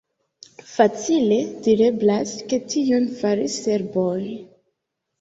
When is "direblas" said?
1.69-2.33